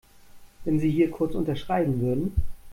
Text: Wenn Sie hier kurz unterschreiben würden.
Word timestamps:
Wenn 0.65 0.79
Sie 0.79 0.89
hier 0.89 1.11
kurz 1.11 1.35
unterschreiben 1.35 2.01
würden. 2.01 2.33